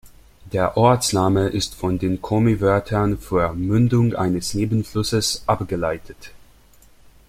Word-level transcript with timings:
Der 0.51 0.77
Ortsname 0.77 1.49
ist 1.49 1.75
von 1.75 1.99
den 1.99 2.23
Komi-Wörtern 2.23 3.19
für 3.19 3.53
"Mündung 3.53 4.15
eines 4.15 4.55
Nebenflusses" 4.55 5.43
abgeleitet. 5.45 6.31